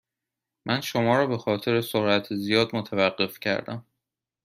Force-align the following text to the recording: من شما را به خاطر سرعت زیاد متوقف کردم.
من 0.65 0.81
شما 0.81 1.17
را 1.17 1.27
به 1.27 1.37
خاطر 1.37 1.81
سرعت 1.81 2.35
زیاد 2.35 2.75
متوقف 2.75 3.39
کردم. 3.39 3.85